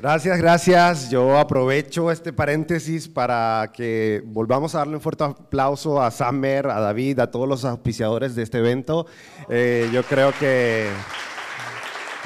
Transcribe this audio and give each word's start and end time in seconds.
Gracias, 0.00 0.38
gracias. 0.38 1.10
Yo 1.10 1.36
aprovecho 1.36 2.12
este 2.12 2.32
paréntesis 2.32 3.08
para 3.08 3.72
que 3.74 4.22
volvamos 4.26 4.76
a 4.76 4.78
darle 4.78 4.94
un 4.94 5.00
fuerte 5.00 5.24
aplauso 5.24 6.00
a 6.00 6.12
Samer, 6.12 6.68
a 6.68 6.78
David, 6.78 7.18
a 7.18 7.32
todos 7.32 7.48
los 7.48 7.64
auspiciadores 7.64 8.36
de 8.36 8.44
este 8.44 8.58
evento. 8.58 9.08
Eh, 9.48 9.90
yo 9.92 10.04
creo 10.04 10.32
que 10.38 10.86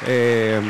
eh, 0.07 0.61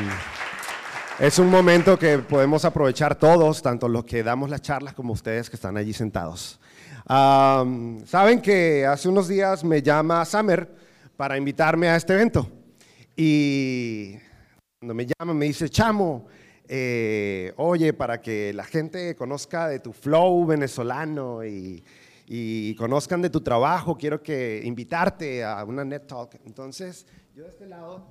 es 1.19 1.41
un 1.41 1.51
momento 1.51 1.99
que 1.99 2.19
podemos 2.19 2.65
aprovechar 2.65 3.17
todos, 3.17 3.63
tanto 3.63 3.89
los 3.89 4.05
que 4.05 4.23
damos 4.23 4.49
las 4.49 4.63
charlas 4.63 4.95
como 4.95 5.13
ustedes 5.13 5.51
que 5.51 5.57
están 5.57 5.77
allí 5.77 5.93
sentados. 5.93 6.61
Saben 7.09 8.41
que 8.41 8.87
hace 8.87 9.09
unos 9.09 9.27
días 9.27 9.65
me 9.65 9.83
llama 9.83 10.25
Samer 10.25 10.73
para 11.17 11.37
invitarme 11.37 11.89
a 11.89 11.97
este 11.97 12.13
evento. 12.13 12.49
Y 13.17 14.15
cuando 14.79 14.95
me 14.95 15.05
llama 15.05 15.35
me 15.35 15.47
dice, 15.47 15.69
chamo, 15.69 16.29
eh, 16.75 17.53
oye, 17.59 17.93
para 17.93 18.23
que 18.23 18.51
la 18.55 18.65
gente 18.65 19.15
conozca 19.15 19.69
de 19.69 19.79
tu 19.79 19.93
flow 19.93 20.47
venezolano 20.47 21.45
y, 21.45 21.85
conozcan 22.79 23.21
de 23.21 23.29
tu 23.29 23.43
trabajo, 23.43 23.99
quiero 23.99 24.23
que 24.23 24.63
invitarte 24.65 25.45
a 25.45 25.63
una 25.65 25.85
Net 25.85 26.07
Talk. 26.07 26.41
Entonces, 26.47 27.07
yo 27.37 27.45
de 27.45 27.51
este 27.51 27.67
lado, 27.67 28.07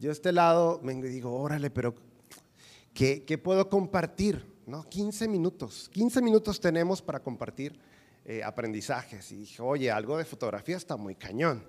yo 0.00 0.08
de 0.08 0.12
este 0.12 0.32
lado 0.32 0.80
y 0.82 0.94
digo, 1.02 1.32
órale, 1.32 1.70
pero 1.70 1.94
¿qué, 2.92 3.22
qué 3.24 3.38
puedo 3.38 3.68
compartir? 3.68 4.44
¿No? 4.66 4.82
15 4.82 5.28
minutos, 5.28 5.88
15 5.92 6.20
minutos 6.22 6.60
tenemos 6.60 7.00
para 7.00 7.20
compartir 7.20 7.78
eh, 8.24 8.42
aprendizajes. 8.42 9.30
Y 9.30 9.36
dije, 9.36 9.62
oye, 9.62 9.92
algo 9.92 10.18
de 10.18 10.24
fotografía 10.24 10.76
está 10.76 10.96
muy 10.96 11.14
cañón. 11.14 11.62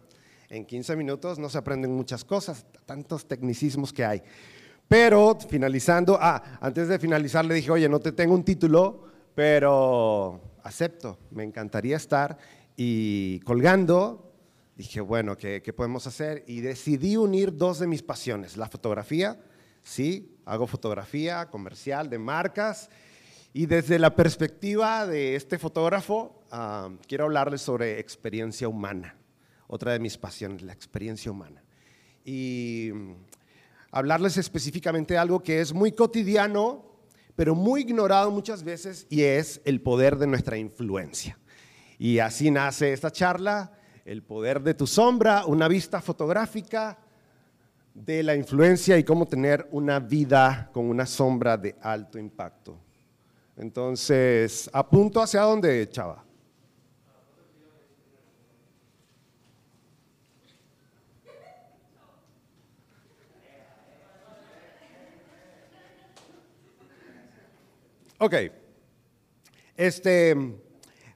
En 0.49 0.65
15 0.65 0.95
minutos 0.95 1.37
no 1.37 1.47
se 1.47 1.59
aprenden 1.59 1.91
muchas 1.91 2.25
cosas, 2.25 2.65
tantos 2.87 3.27
tecnicismos 3.27 3.93
que 3.93 4.03
hay. 4.03 4.23
Pero 4.87 5.37
finalizando, 5.49 6.17
ah, 6.19 6.59
antes 6.61 6.87
de 6.87 6.99
finalizar 6.99 7.43
le 7.43 7.55
dije, 7.55 7.71
oye, 7.71 7.89
no 7.89 7.99
te 7.99 8.13
tengo 8.13 8.33
un 8.33 8.43
título, 8.43 9.03
pero 9.35 10.41
acepto, 10.63 11.19
me 11.31 11.43
encantaría 11.43 11.97
estar. 11.97 12.37
Y 12.77 13.39
colgando, 13.41 14.33
dije, 14.75 15.01
bueno, 15.01 15.37
¿qué, 15.37 15.61
¿qué, 15.61 15.73
podemos 15.73 16.07
hacer? 16.07 16.43
Y 16.47 16.61
decidí 16.61 17.17
unir 17.17 17.57
dos 17.57 17.79
de 17.79 17.87
mis 17.87 18.01
pasiones, 18.01 18.55
la 18.55 18.69
fotografía, 18.69 19.39
sí, 19.83 20.37
hago 20.45 20.67
fotografía 20.67 21.47
comercial 21.47 22.09
de 22.09 22.19
marcas. 22.19 22.89
Y 23.53 23.65
desde 23.65 23.97
la 23.97 24.15
perspectiva 24.15 25.07
de 25.07 25.35
este 25.35 25.57
fotógrafo, 25.57 26.43
ah, 26.51 26.89
quiero 27.07 27.25
hablarles 27.25 27.61
sobre 27.61 27.99
experiencia 27.99 28.67
humana, 28.69 29.17
otra 29.67 29.93
de 29.93 29.99
mis 29.99 30.17
pasiones, 30.17 30.61
la 30.61 30.73
experiencia 30.73 31.31
humana. 31.31 31.63
Y 32.23 32.91
hablarles 33.97 34.37
específicamente 34.37 35.15
de 35.15 35.19
algo 35.19 35.41
que 35.41 35.59
es 35.59 35.73
muy 35.73 35.91
cotidiano, 35.91 36.85
pero 37.35 37.55
muy 37.55 37.81
ignorado 37.81 38.29
muchas 38.29 38.63
veces, 38.63 39.07
y 39.09 39.23
es 39.23 39.59
el 39.65 39.81
poder 39.81 40.17
de 40.17 40.27
nuestra 40.27 40.57
influencia. 40.57 41.37
Y 41.97 42.19
así 42.19 42.51
nace 42.51 42.93
esta 42.93 43.11
charla, 43.11 43.71
el 44.05 44.21
poder 44.21 44.61
de 44.61 44.75
tu 44.75 44.85
sombra, 44.85 45.45
una 45.45 45.67
vista 45.67 45.99
fotográfica 45.99 46.99
de 47.93 48.21
la 48.21 48.35
influencia 48.35 48.97
y 48.99 49.03
cómo 49.03 49.25
tener 49.25 49.67
una 49.71 49.99
vida 49.99 50.69
con 50.71 50.85
una 50.85 51.07
sombra 51.07 51.57
de 51.57 51.75
alto 51.81 52.19
impacto. 52.19 52.77
Entonces, 53.55 54.69
apunto 54.71 55.19
hacia 55.19 55.41
dónde, 55.41 55.89
chava. 55.89 56.26
Ok. 68.19 68.33
Este, 69.75 70.35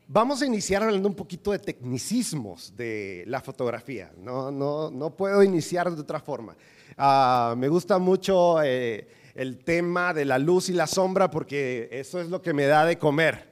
vamos 0.07 0.39
a 0.43 0.45
iniciar 0.45 0.83
hablando 0.83 1.09
un 1.09 1.15
poquito 1.15 1.51
de 1.51 1.57
tecnicismos 1.57 2.75
de 2.77 3.23
la 3.25 3.41
fotografía. 3.41 4.11
No, 4.19 4.51
no, 4.51 4.91
no 4.91 5.15
puedo 5.15 5.41
iniciar 5.41 5.89
de 5.89 5.99
otra 5.99 6.19
forma. 6.19 6.55
Ah, 6.95 7.55
me 7.57 7.69
gusta 7.69 7.97
mucho 7.97 8.61
eh, 8.61 9.07
el 9.33 9.57
tema 9.63 10.13
de 10.13 10.25
la 10.25 10.37
luz 10.37 10.69
y 10.69 10.73
la 10.73 10.85
sombra 10.85 11.31
porque 11.31 11.89
eso 11.91 12.21
es 12.21 12.29
lo 12.29 12.39
que 12.39 12.53
me 12.53 12.67
da 12.67 12.85
de 12.85 12.99
comer. 12.99 13.49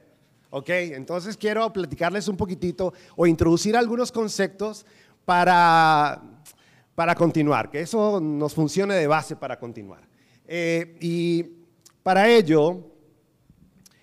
¿Ok? 0.50 0.68
Entonces 0.68 1.36
quiero 1.36 1.72
platicarles 1.72 2.28
un 2.28 2.36
poquitito 2.36 2.92
o 3.16 3.26
introducir 3.26 3.76
algunos 3.76 4.12
conceptos 4.12 4.86
para, 5.24 6.22
para 6.94 7.16
continuar, 7.16 7.68
que 7.68 7.80
eso 7.80 8.20
nos 8.20 8.54
funcione 8.54 8.94
de 8.94 9.08
base 9.08 9.34
para 9.34 9.58
continuar. 9.58 10.06
Eh, 10.46 10.96
y 11.00 11.42
para 12.04 12.28
ello 12.28 12.89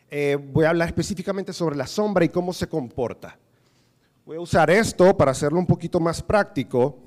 eh, 0.09 0.38
voy 0.41 0.66
a 0.66 0.69
hablar 0.69 0.88
específicamente 0.88 1.51
sobre 1.51 1.75
la 1.75 1.88
sombra 1.88 2.23
y 2.23 2.29
cómo 2.29 2.53
se 2.53 2.68
comporta. 2.68 3.38
Voy 4.25 4.38
a 4.38 4.41
usar 4.41 4.69
esto 4.69 5.16
para 5.16 5.31
hacerlo 5.31 5.59
un 5.59 5.66
poquito 5.66 6.00
más 6.00 6.22
práctico. 6.22 6.97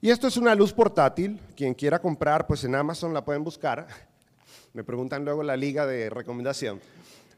Y 0.00 0.10
esto 0.10 0.28
es 0.28 0.36
una 0.36 0.54
luz 0.54 0.72
portátil. 0.72 1.40
Quien 1.56 1.74
quiera 1.74 1.98
comprar, 1.98 2.46
pues 2.46 2.64
en 2.64 2.74
Amazon 2.74 3.12
la 3.12 3.24
pueden 3.24 3.44
buscar. 3.44 3.86
Me 4.72 4.84
preguntan 4.84 5.24
luego 5.24 5.42
la 5.42 5.56
liga 5.56 5.86
de 5.86 6.10
recomendación. 6.10 6.80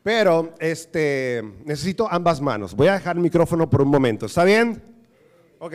Pero 0.03 0.55
este, 0.59 1.43
necesito 1.65 2.09
ambas 2.11 2.41
manos. 2.41 2.75
Voy 2.75 2.89
a 2.89 2.95
dejar 2.95 3.17
el 3.17 3.23
micrófono 3.23 3.69
por 3.69 3.83
un 3.83 3.89
momento. 3.89 4.27
¿Está 4.27 4.45
bien? 4.45 4.83
Ok. 5.59 5.75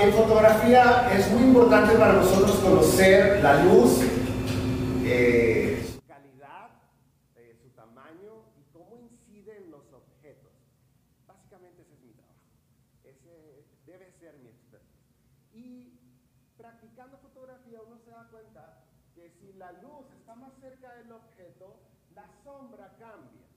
En 0.00 0.12
fotografía 0.12 1.10
es 1.12 1.30
muy 1.32 1.44
importante 1.44 1.96
para 1.96 2.14
nosotros 2.14 2.56
conocer 2.60 3.42
la 3.42 3.62
luz, 3.64 4.00
eh, 5.04 5.86
su 5.92 6.00
calidad, 6.06 6.70
eh, 7.36 7.56
su 7.62 7.68
tamaño 7.70 8.44
y 8.58 8.72
cómo 8.72 8.96
incide 8.96 9.56
en 9.58 9.70
los 9.70 9.92
objetos. 9.92 10.52
Básicamente 11.26 11.82
ese 11.82 11.94
es 11.94 12.00
mi 12.00 12.12
trabajo. 12.12 12.40
Ese 13.04 13.64
debe 13.86 14.12
ser 14.18 14.38
mi 14.38 14.48
expertise. 14.48 14.96
Y 15.52 15.98
practicando 16.56 17.18
fotografía 17.18 17.80
uno 17.86 17.98
se 18.04 18.10
da 18.10 18.28
cuenta 18.30 18.84
que 19.14 19.30
si 19.40 19.52
la 19.54 19.72
luz 19.72 20.06
está 20.18 20.34
más 20.36 20.52
cerca 20.60 20.94
del 20.94 21.12
objeto, 21.12 21.80
la 22.14 22.28
sombra 22.44 22.96
cambia. 22.98 23.55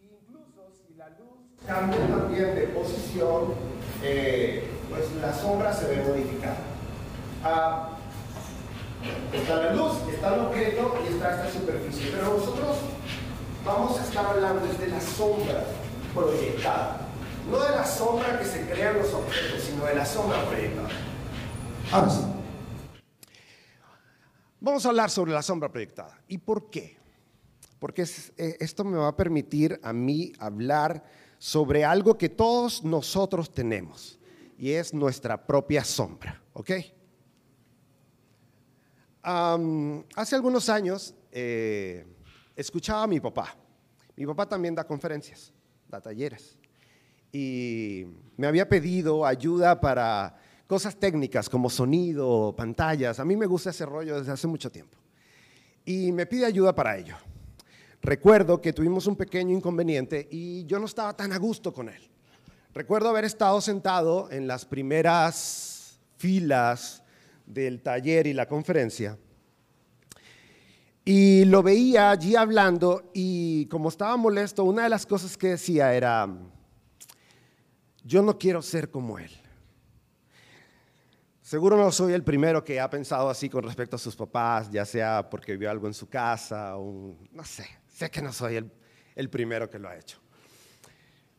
Incluso 0.00 0.70
si 0.86 0.94
la 0.94 1.08
luz 1.10 1.38
cambia 1.66 2.06
también 2.06 2.54
de 2.54 2.68
posición, 2.68 3.54
eh, 4.02 4.68
pues 4.88 5.12
la 5.20 5.32
sombra 5.32 5.72
se 5.72 5.86
ve 5.88 6.04
modificada. 6.04 6.56
Ah, 7.42 7.90
está 9.32 9.56
la 9.56 9.72
luz, 9.72 9.92
está 10.12 10.34
el 10.34 10.40
objeto 10.40 10.96
y 11.04 11.14
está 11.14 11.36
esta 11.36 11.58
superficie. 11.58 12.10
Pero 12.10 12.38
nosotros 12.38 12.76
vamos 13.64 13.98
a 13.98 14.04
estar 14.04 14.26
hablando 14.26 14.66
de 14.66 14.88
la 14.88 15.00
sombra 15.00 15.64
proyectada. 16.14 17.00
No 17.50 17.60
de 17.60 17.70
la 17.70 17.84
sombra 17.84 18.38
que 18.38 18.44
se 18.44 18.68
crean 18.68 18.98
los 18.98 19.12
objetos, 19.12 19.62
sino 19.62 19.84
de 19.84 19.94
la 19.94 20.04
sombra 20.04 20.44
proyectada. 20.46 20.88
Ahora 21.92 22.10
sí. 22.10 22.20
Vamos 24.58 24.84
a 24.84 24.88
hablar 24.88 25.10
sobre 25.10 25.32
la 25.32 25.42
sombra 25.42 25.68
proyectada. 25.70 26.18
¿Y 26.26 26.38
por 26.38 26.70
qué? 26.70 26.95
Porque 27.78 28.02
eh, 28.36 28.56
esto 28.60 28.84
me 28.84 28.96
va 28.96 29.08
a 29.08 29.16
permitir 29.16 29.78
a 29.82 29.92
mí 29.92 30.32
hablar 30.38 31.04
sobre 31.38 31.84
algo 31.84 32.16
que 32.16 32.28
todos 32.28 32.82
nosotros 32.82 33.52
tenemos 33.52 34.18
y 34.58 34.70
es 34.70 34.94
nuestra 34.94 35.46
propia 35.46 35.84
sombra, 35.84 36.42
¿ok? 36.52 36.70
hace 39.28 40.36
algunos 40.36 40.68
años 40.68 41.12
eh, 41.32 42.06
escuchaba 42.54 43.02
a 43.02 43.06
mi 43.08 43.18
papá. 43.18 43.56
Mi 44.14 44.24
papá 44.24 44.48
también 44.48 44.72
da 44.72 44.86
conferencias, 44.86 45.52
da 45.88 46.00
talleres. 46.00 46.56
Y 47.32 48.06
me 48.36 48.46
había 48.46 48.68
pedido 48.68 49.26
ayuda 49.26 49.80
para 49.80 50.38
cosas 50.68 50.94
técnicas 50.94 51.48
como 51.48 51.68
sonido, 51.68 52.54
pantallas. 52.56 53.18
A 53.18 53.24
mí 53.24 53.36
me 53.36 53.46
gusta 53.46 53.70
ese 53.70 53.84
rollo 53.84 54.16
desde 54.16 54.30
hace 54.30 54.46
mucho 54.46 54.70
tiempo. 54.70 54.96
Y 55.84 56.12
me 56.12 56.26
pide 56.26 56.46
ayuda 56.46 56.72
para 56.72 56.96
ello 56.96 57.16
recuerdo 58.06 58.60
que 58.60 58.72
tuvimos 58.72 59.06
un 59.06 59.16
pequeño 59.16 59.54
inconveniente 59.54 60.28
y 60.30 60.64
yo 60.64 60.78
no 60.78 60.86
estaba 60.86 61.14
tan 61.14 61.32
a 61.32 61.38
gusto 61.38 61.72
con 61.72 61.88
él. 61.88 62.10
Recuerdo 62.72 63.08
haber 63.08 63.24
estado 63.24 63.60
sentado 63.60 64.30
en 64.30 64.46
las 64.46 64.64
primeras 64.64 65.98
filas 66.16 67.02
del 67.46 67.82
taller 67.82 68.26
y 68.26 68.32
la 68.32 68.48
conferencia 68.48 69.18
y 71.08 71.44
lo 71.44 71.62
veía 71.62 72.10
allí 72.10 72.34
hablando 72.34 73.12
y 73.14 73.66
como 73.66 73.90
estaba 73.90 74.16
molesto, 74.16 74.64
una 74.64 74.82
de 74.82 74.88
las 74.88 75.06
cosas 75.06 75.36
que 75.36 75.50
decía 75.50 75.94
era, 75.94 76.28
yo 78.02 78.22
no 78.22 78.36
quiero 78.36 78.60
ser 78.60 78.90
como 78.90 79.16
él. 79.16 79.30
Seguro 81.40 81.76
no 81.76 81.92
soy 81.92 82.12
el 82.12 82.24
primero 82.24 82.64
que 82.64 82.80
ha 82.80 82.90
pensado 82.90 83.30
así 83.30 83.48
con 83.48 83.62
respecto 83.62 83.94
a 83.94 84.00
sus 84.00 84.16
papás, 84.16 84.68
ya 84.68 84.84
sea 84.84 85.30
porque 85.30 85.56
vio 85.56 85.70
algo 85.70 85.86
en 85.86 85.94
su 85.94 86.08
casa, 86.08 86.76
o 86.76 87.16
no 87.30 87.44
sé, 87.44 87.68
sé 87.96 88.10
que 88.10 88.20
no 88.20 88.30
soy 88.30 88.56
el, 88.56 88.70
el 89.14 89.30
primero 89.30 89.70
que 89.70 89.78
lo 89.78 89.88
ha 89.88 89.96
hecho. 89.96 90.18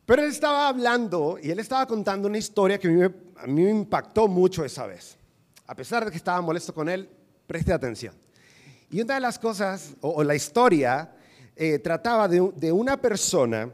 Pero 0.04 0.22
él 0.22 0.30
estaba 0.30 0.66
hablando 0.66 1.38
y 1.40 1.52
él 1.52 1.60
estaba 1.60 1.86
contando 1.86 2.26
una 2.26 2.38
historia 2.38 2.78
que 2.78 2.88
a 2.88 2.90
mí, 2.90 2.96
me, 2.96 3.14
a 3.36 3.46
mí 3.46 3.62
me 3.62 3.70
impactó 3.70 4.26
mucho 4.26 4.64
esa 4.64 4.84
vez. 4.86 5.16
A 5.68 5.76
pesar 5.76 6.04
de 6.04 6.10
que 6.10 6.16
estaba 6.16 6.40
molesto 6.40 6.74
con 6.74 6.88
él, 6.88 7.08
preste 7.46 7.72
atención. 7.72 8.12
Y 8.90 9.00
una 9.00 9.14
de 9.14 9.20
las 9.20 9.38
cosas, 9.38 9.94
o, 10.00 10.10
o 10.10 10.24
la 10.24 10.34
historia, 10.34 11.14
eh, 11.54 11.78
trataba 11.78 12.26
de, 12.26 12.50
de, 12.56 12.72
una 12.72 13.00
persona, 13.00 13.72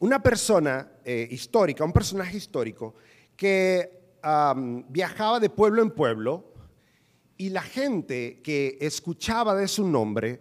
una 0.00 0.20
persona 0.20 0.90
eh, 1.04 1.28
histórica, 1.30 1.84
un 1.84 1.92
personaje 1.92 2.36
histórico, 2.36 2.96
que 3.36 4.16
um, 4.24 4.84
viajaba 4.88 5.38
de 5.38 5.50
pueblo 5.50 5.82
en 5.82 5.90
pueblo 5.90 6.52
y 7.36 7.50
la 7.50 7.62
gente 7.62 8.40
que 8.42 8.76
escuchaba 8.80 9.54
de 9.54 9.68
su 9.68 9.86
nombre 9.86 10.40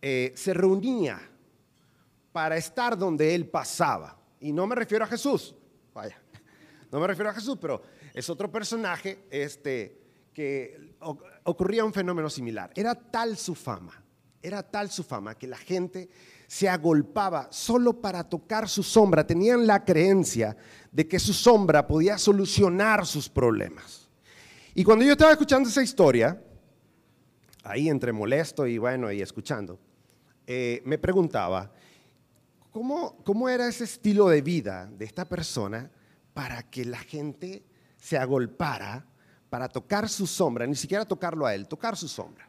eh, 0.00 0.32
se 0.36 0.54
reunía 0.54 1.20
para 2.32 2.56
estar 2.56 2.96
donde 2.96 3.34
él 3.34 3.48
pasaba. 3.48 4.16
Y 4.40 4.52
no 4.52 4.66
me 4.66 4.74
refiero 4.74 5.04
a 5.04 5.08
Jesús, 5.08 5.54
vaya, 5.92 6.20
no 6.92 7.00
me 7.00 7.06
refiero 7.06 7.30
a 7.30 7.34
Jesús, 7.34 7.58
pero 7.60 7.82
es 8.14 8.28
otro 8.30 8.50
personaje 8.50 9.26
este, 9.30 10.00
que 10.32 10.94
ocurría 11.44 11.84
un 11.84 11.92
fenómeno 11.92 12.30
similar. 12.30 12.70
Era 12.74 12.94
tal 12.94 13.36
su 13.36 13.54
fama, 13.54 14.02
era 14.40 14.62
tal 14.62 14.90
su 14.90 15.02
fama 15.02 15.34
que 15.34 15.46
la 15.46 15.56
gente 15.56 16.08
se 16.46 16.68
agolpaba 16.68 17.48
solo 17.50 18.00
para 18.00 18.24
tocar 18.24 18.68
su 18.68 18.82
sombra. 18.82 19.26
Tenían 19.26 19.66
la 19.66 19.84
creencia 19.84 20.56
de 20.92 21.06
que 21.06 21.18
su 21.18 21.34
sombra 21.34 21.86
podía 21.86 22.18
solucionar 22.18 23.04
sus 23.04 23.28
problemas. 23.28 24.08
Y 24.74 24.84
cuando 24.84 25.04
yo 25.04 25.12
estaba 25.12 25.32
escuchando 25.32 25.68
esa 25.68 25.82
historia, 25.82 26.40
ahí 27.64 27.88
entre 27.88 28.12
molesto 28.12 28.66
y 28.66 28.78
bueno, 28.78 29.10
y 29.10 29.20
escuchando, 29.20 29.78
eh, 30.48 30.82
me 30.84 30.98
preguntaba, 30.98 31.70
¿cómo, 32.72 33.16
¿cómo 33.22 33.48
era 33.48 33.68
ese 33.68 33.84
estilo 33.84 34.28
de 34.28 34.42
vida 34.42 34.86
de 34.86 35.04
esta 35.04 35.24
persona 35.24 35.88
para 36.34 36.64
que 36.64 36.84
la 36.84 36.98
gente 36.98 37.62
se 37.96 38.18
agolpara 38.18 39.06
para 39.48 39.68
tocar 39.68 40.08
su 40.08 40.26
sombra, 40.26 40.66
ni 40.66 40.74
siquiera 40.74 41.04
tocarlo 41.04 41.46
a 41.46 41.54
él, 41.54 41.68
tocar 41.68 41.96
su 41.96 42.08
sombra? 42.08 42.48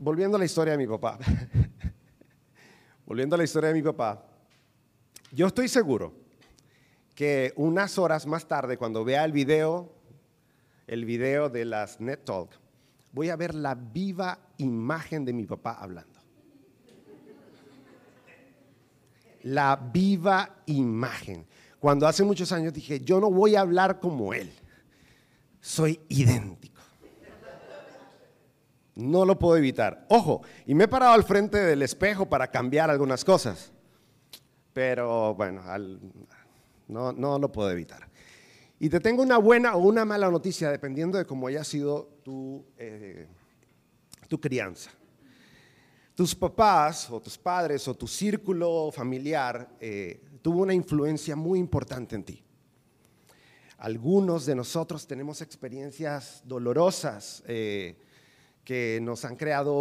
volviendo 0.00 0.36
a 0.36 0.38
la 0.38 0.46
historia 0.46 0.72
de 0.72 0.78
mi 0.78 0.86
papá, 0.86 1.18
volviendo 3.06 3.34
a 3.34 3.38
la 3.38 3.44
historia 3.44 3.68
de 3.68 3.74
mi 3.74 3.82
papá, 3.82 4.24
yo 5.30 5.46
estoy 5.46 5.68
seguro 5.68 6.14
que 7.14 7.52
unas 7.56 7.98
horas 7.98 8.26
más 8.26 8.48
tarde, 8.48 8.78
cuando 8.78 9.04
vea 9.04 9.26
el 9.26 9.32
video, 9.32 9.92
el 10.86 11.04
video 11.04 11.50
de 11.50 11.66
las 11.66 12.00
Net 12.00 12.24
Talk, 12.24 12.50
voy 13.12 13.30
a 13.30 13.36
ver 13.36 13.54
la 13.54 13.74
viva 13.74 14.38
imagen 14.58 15.24
de 15.24 15.32
mi 15.32 15.46
papá 15.46 15.72
hablando. 15.80 16.18
La 19.42 19.76
viva 19.76 20.62
imagen. 20.66 21.46
Cuando 21.78 22.06
hace 22.06 22.22
muchos 22.24 22.52
años 22.52 22.74
dije, 22.74 23.00
yo 23.00 23.20
no 23.20 23.30
voy 23.30 23.56
a 23.56 23.62
hablar 23.62 24.00
como 24.00 24.34
él, 24.34 24.52
soy 25.60 25.98
idéntico. 26.08 26.80
No 28.96 29.24
lo 29.24 29.38
puedo 29.38 29.56
evitar. 29.56 30.04
Ojo, 30.10 30.42
y 30.66 30.74
me 30.74 30.84
he 30.84 30.88
parado 30.88 31.14
al 31.14 31.24
frente 31.24 31.56
del 31.56 31.80
espejo 31.80 32.28
para 32.28 32.50
cambiar 32.50 32.90
algunas 32.90 33.24
cosas. 33.24 33.72
Pero 34.74 35.34
bueno, 35.34 35.62
no, 36.86 37.12
no 37.12 37.38
lo 37.38 37.50
puedo 37.50 37.70
evitar. 37.70 38.10
Y 38.80 38.88
te 38.88 38.98
tengo 38.98 39.22
una 39.22 39.38
buena 39.38 39.76
o 39.76 39.78
una 39.78 40.04
mala 40.04 40.28
noticia, 40.28 40.70
dependiendo 40.70 41.18
de 41.18 41.24
cómo 41.24 41.46
haya 41.46 41.62
sido 41.62 42.18
tu, 42.24 42.64
eh, 42.76 43.28
tu 44.26 44.40
crianza. 44.40 44.90
Tus 46.16 46.34
papás 46.34 47.08
o 47.10 47.20
tus 47.20 47.38
padres 47.38 47.86
o 47.86 47.94
tu 47.94 48.08
círculo 48.08 48.90
familiar 48.90 49.76
eh, 49.78 50.20
tuvo 50.42 50.62
una 50.62 50.74
influencia 50.74 51.36
muy 51.36 51.60
importante 51.60 52.16
en 52.16 52.24
ti. 52.24 52.42
Algunos 53.78 54.46
de 54.46 54.56
nosotros 54.56 55.06
tenemos 55.06 55.40
experiencias 55.40 56.42
dolorosas. 56.44 57.44
Eh, 57.46 57.96
que 58.64 59.00
nos 59.02 59.24
han 59.24 59.36
creado 59.36 59.76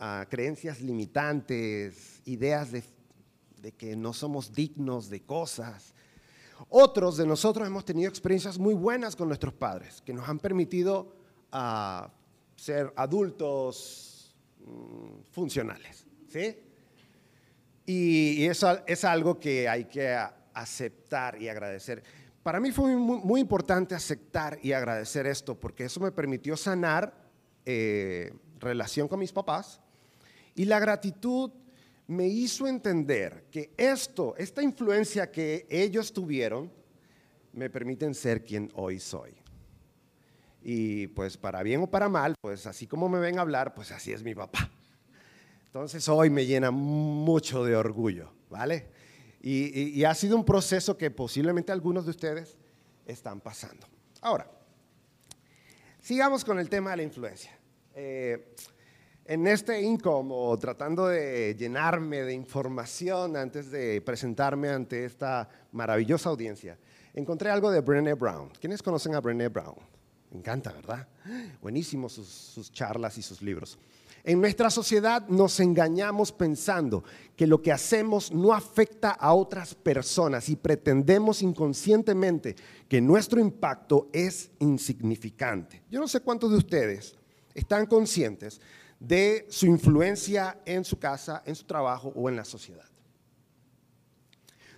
uh, 0.00 0.26
creencias 0.28 0.80
limitantes, 0.80 2.20
ideas 2.24 2.72
de, 2.72 2.82
de, 3.60 3.72
que 3.72 3.94
no 3.96 4.12
somos 4.12 4.52
dignos 4.52 5.10
de 5.10 5.22
cosas. 5.22 5.94
Otros 6.68 7.16
de 7.16 7.26
nosotros 7.26 7.66
hemos 7.66 7.84
tenido 7.84 8.08
experiencias 8.08 8.58
muy 8.58 8.74
buenas 8.74 9.16
con 9.16 9.28
nuestros 9.28 9.54
padres, 9.54 10.02
que 10.02 10.12
nos 10.12 10.28
han 10.28 10.38
permitido 10.38 11.14
uh, 11.52 12.06
ser 12.56 12.92
adultos 12.96 14.36
um, 14.66 15.22
funcionales. 15.30 16.06
¿sí? 16.28 16.56
Y, 17.86 18.42
y, 18.42 18.46
eso 18.46 18.78
es 18.86 19.04
algo 19.04 19.40
que 19.40 19.68
hay 19.68 19.86
que 19.86 20.16
aceptar 20.54 21.40
y 21.40 21.48
agradecer. 21.48 22.02
Para 22.42 22.60
mí 22.60 22.72
fue 22.72 22.94
muy, 22.96 23.18
muy 23.18 23.40
importante 23.40 23.94
aceptar 23.94 24.58
y 24.62 24.72
agradecer 24.72 25.26
esto, 25.26 25.58
porque 25.58 25.84
eso 25.84 26.00
me 26.00 26.12
permitió 26.12 26.56
sanar 26.56 27.14
eh, 27.66 28.32
relación 28.58 29.08
con 29.08 29.18
mis 29.20 29.32
papás 29.32 29.80
y 30.54 30.64
la 30.64 30.78
gratitud 30.78 31.50
me 32.10 32.26
hizo 32.26 32.66
entender 32.66 33.44
que 33.52 33.72
esto, 33.76 34.34
esta 34.36 34.64
influencia 34.64 35.30
que 35.30 35.64
ellos 35.70 36.12
tuvieron, 36.12 36.72
me 37.52 37.70
permiten 37.70 38.16
ser 38.16 38.44
quien 38.44 38.68
hoy 38.74 38.98
soy. 38.98 39.32
Y 40.60 41.06
pues 41.06 41.36
para 41.36 41.62
bien 41.62 41.82
o 41.82 41.86
para 41.86 42.08
mal, 42.08 42.34
pues 42.40 42.66
así 42.66 42.88
como 42.88 43.08
me 43.08 43.20
ven 43.20 43.38
hablar, 43.38 43.74
pues 43.74 43.92
así 43.92 44.12
es 44.12 44.24
mi 44.24 44.34
papá. 44.34 44.68
Entonces 45.66 46.08
hoy 46.08 46.30
me 46.30 46.46
llena 46.46 46.72
mucho 46.72 47.64
de 47.64 47.76
orgullo, 47.76 48.32
¿vale? 48.50 48.88
Y, 49.40 50.02
ha 50.02 50.14
sido 50.16 50.34
un 50.34 50.44
proceso 50.44 50.98
que 50.98 51.12
posiblemente 51.12 51.70
algunos 51.70 52.06
de 52.06 52.10
ustedes 52.10 52.58
están 53.06 53.40
pasando. 53.40 53.86
Ahora, 54.20 54.50
sigamos 56.00 56.44
con 56.44 56.58
el 56.58 56.68
tema 56.68 56.90
de 56.90 56.96
la 56.96 57.02
influencia. 57.04 57.56
Eh, 57.94 58.52
en 59.30 59.46
este 59.46 59.80
incómodo, 59.80 60.58
tratando 60.58 61.06
de 61.06 61.54
llenarme 61.56 62.22
de 62.22 62.34
información 62.34 63.36
antes 63.36 63.70
de 63.70 64.00
presentarme 64.00 64.70
ante 64.70 65.04
esta 65.04 65.48
maravillosa 65.70 66.30
audiencia, 66.30 66.76
encontré 67.14 67.48
algo 67.48 67.70
de 67.70 67.80
Brené 67.80 68.14
Brown. 68.14 68.50
¿Quiénes 68.60 68.82
conocen 68.82 69.14
a 69.14 69.20
Brené 69.20 69.46
Brown? 69.46 69.76
Me 70.32 70.38
encanta, 70.38 70.72
¿verdad? 70.72 71.06
Buenísimo 71.62 72.08
sus, 72.08 72.26
sus 72.26 72.72
charlas 72.72 73.18
y 73.18 73.22
sus 73.22 73.40
libros. 73.40 73.78
En 74.24 74.40
nuestra 74.40 74.68
sociedad 74.68 75.24
nos 75.28 75.60
engañamos 75.60 76.32
pensando 76.32 77.04
que 77.36 77.46
lo 77.46 77.62
que 77.62 77.70
hacemos 77.70 78.32
no 78.32 78.52
afecta 78.52 79.12
a 79.12 79.32
otras 79.32 79.76
personas 79.76 80.48
y 80.48 80.56
pretendemos 80.56 81.40
inconscientemente 81.42 82.56
que 82.88 83.00
nuestro 83.00 83.38
impacto 83.38 84.08
es 84.12 84.50
insignificante. 84.58 85.84
Yo 85.88 86.00
no 86.00 86.08
sé 86.08 86.18
cuántos 86.18 86.50
de 86.50 86.56
ustedes 86.56 87.14
están 87.54 87.86
conscientes 87.86 88.60
de 89.00 89.46
su 89.48 89.66
influencia 89.66 90.60
en 90.66 90.84
su 90.84 90.98
casa, 90.98 91.42
en 91.46 91.56
su 91.56 91.64
trabajo 91.64 92.12
o 92.14 92.28
en 92.28 92.36
la 92.36 92.44
sociedad. 92.44 92.84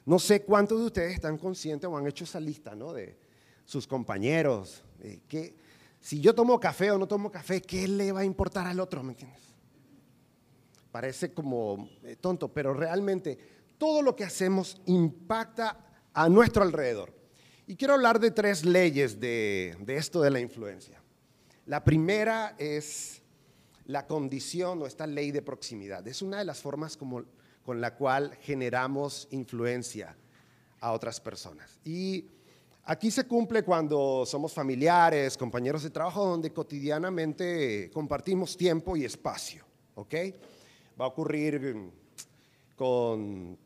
No 0.06 0.18
sé 0.18 0.42
cuántos 0.42 0.78
de 0.78 0.86
ustedes 0.86 1.14
están 1.14 1.36
conscientes 1.36 1.88
o 1.90 1.96
han 1.96 2.06
hecho 2.06 2.24
esa 2.24 2.40
lista 2.40 2.74
¿no? 2.74 2.92
de 2.92 3.18
sus 3.64 3.86
compañeros, 3.86 4.84
que 5.28 5.54
si 6.00 6.20
yo 6.20 6.34
tomo 6.34 6.58
café 6.58 6.90
o 6.90 6.98
no 6.98 7.06
tomo 7.06 7.30
café, 7.30 7.60
¿qué 7.60 7.86
le 7.86 8.12
va 8.12 8.20
a 8.20 8.24
importar 8.24 8.66
al 8.66 8.80
otro? 8.80 9.02
¿Me 9.02 9.10
entiendes? 9.12 9.42
Parece 10.90 11.32
como 11.32 11.88
eh, 12.02 12.16
tonto, 12.16 12.52
pero 12.52 12.74
realmente 12.74 13.38
todo 13.78 14.02
lo 14.02 14.14
que 14.14 14.24
hacemos 14.24 14.80
impacta 14.86 15.78
a 16.12 16.28
nuestro 16.28 16.62
alrededor. 16.62 17.12
Y 17.66 17.76
quiero 17.76 17.94
hablar 17.94 18.20
de 18.20 18.30
tres 18.30 18.64
leyes 18.64 19.18
de, 19.18 19.76
de 19.80 19.96
esto 19.96 20.20
de 20.20 20.30
la 20.30 20.40
influencia. 20.40 21.00
La 21.66 21.82
primera 21.84 22.54
es 22.58 23.21
la 23.92 24.06
condición 24.06 24.82
o 24.82 24.87
esta 24.87 25.06
ley 25.06 25.30
de 25.30 25.42
proximidad. 25.42 26.06
Es 26.08 26.22
una 26.22 26.38
de 26.38 26.46
las 26.46 26.61
formas 26.61 26.96
como, 26.96 27.25
con 27.62 27.80
la 27.80 27.94
cual 27.94 28.37
generamos 28.40 29.28
influencia 29.30 30.16
a 30.80 30.92
otras 30.92 31.20
personas. 31.20 31.78
Y 31.84 32.26
aquí 32.84 33.11
se 33.11 33.25
cumple 33.25 33.62
cuando 33.62 34.25
somos 34.26 34.54
familiares, 34.54 35.37
compañeros 35.37 35.82
de 35.82 35.90
trabajo, 35.90 36.25
donde 36.25 36.52
cotidianamente 36.52 37.90
compartimos 37.92 38.56
tiempo 38.56 38.96
y 38.96 39.04
espacio. 39.04 39.64
¿ok? 39.94 40.14
Va 40.99 41.04
a 41.04 41.08
ocurrir 41.08 41.90
con... 42.75 43.58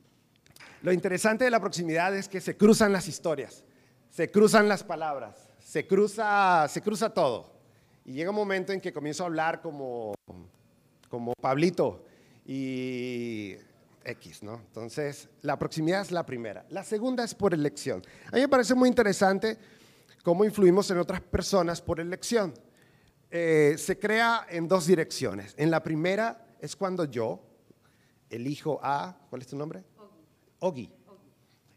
Lo 0.82 0.92
interesante 0.92 1.44
de 1.44 1.50
la 1.50 1.60
proximidad 1.60 2.14
es 2.16 2.28
que 2.28 2.40
se 2.40 2.56
cruzan 2.56 2.92
las 2.92 3.08
historias, 3.08 3.64
se 4.10 4.30
cruzan 4.30 4.68
las 4.68 4.84
palabras, 4.84 5.48
se 5.58 5.86
cruza, 5.86 6.66
se 6.68 6.82
cruza 6.82 7.10
todo. 7.10 7.55
Y 8.06 8.12
llega 8.12 8.30
un 8.30 8.36
momento 8.36 8.72
en 8.72 8.80
que 8.80 8.92
comienzo 8.92 9.24
a 9.24 9.26
hablar 9.26 9.60
como, 9.60 10.14
como 11.10 11.32
Pablito 11.40 12.04
y 12.46 13.56
X, 14.04 14.44
¿no? 14.44 14.60
Entonces, 14.60 15.28
la 15.42 15.58
proximidad 15.58 16.02
es 16.02 16.12
la 16.12 16.24
primera. 16.24 16.64
La 16.70 16.84
segunda 16.84 17.24
es 17.24 17.34
por 17.34 17.52
elección. 17.52 18.04
A 18.28 18.36
mí 18.36 18.42
me 18.42 18.48
parece 18.48 18.76
muy 18.76 18.88
interesante 18.88 19.58
cómo 20.22 20.44
influimos 20.44 20.88
en 20.92 20.98
otras 20.98 21.20
personas 21.20 21.82
por 21.82 21.98
elección. 21.98 22.54
Eh, 23.28 23.74
se 23.76 23.98
crea 23.98 24.46
en 24.50 24.68
dos 24.68 24.86
direcciones. 24.86 25.52
En 25.56 25.72
la 25.72 25.82
primera 25.82 26.46
es 26.60 26.76
cuando 26.76 27.06
yo 27.06 27.42
elijo 28.30 28.78
a, 28.84 29.18
¿cuál 29.28 29.42
es 29.42 29.48
tu 29.48 29.56
nombre? 29.56 29.82
Ogi. 30.60 30.88